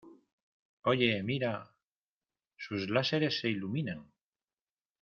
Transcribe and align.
¡Oye, 0.89 1.21
mira! 1.21 1.75
Sus 2.57 2.89
láseres 2.89 3.39
se 3.39 3.49
iluminan. 3.51 4.11